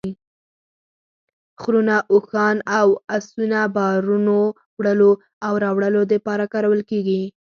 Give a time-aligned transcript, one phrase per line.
[1.61, 4.39] خرونه، اوښان او اسونه بارونو
[4.79, 5.11] وړلو
[5.45, 7.21] او راوړلو دپاره کارول کیږي